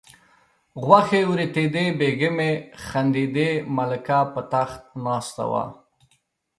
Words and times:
غوښې 0.85 1.21
وریتېدې 1.31 1.85
بیګمې 1.99 2.51
خندېدې 2.85 3.49
ملکه 3.75 4.19
په 4.33 4.41
تخت 4.51 4.81
ناسته 5.05 5.43
وه. 5.51 5.65